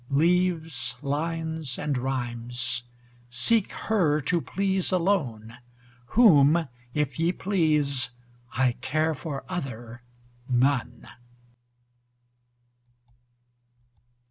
[0.09, 2.85] Leaves, lines, and rhymes,
[3.29, 5.59] seek her to please alone,
[6.17, 8.09] Whom if ye please,
[8.53, 10.01] I care for other
[10.49, 11.07] none.